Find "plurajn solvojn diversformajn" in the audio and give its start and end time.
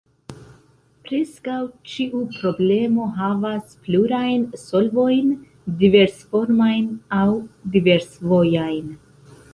3.83-6.89